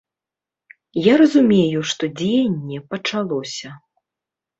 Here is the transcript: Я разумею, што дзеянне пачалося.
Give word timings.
Я 1.07 1.11
разумею, 1.21 1.79
што 1.91 2.03
дзеянне 2.21 2.79
пачалося. 2.95 3.69